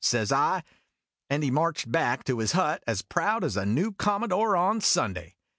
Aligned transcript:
says 0.03 0.31
I, 0.31 0.63
and 1.29 1.43
he 1.43 1.51
marched 1.51 1.91
back 1.91 2.23
to 2.23 2.39
his 2.39 2.53
hut 2.53 2.83
as 2.87 3.03
proud 3.03 3.43
as 3.43 3.55
a 3.55 3.67
new 3.67 3.91
commodore 3.91 4.55
on 4.57 4.81
Sunday. 4.81 5.35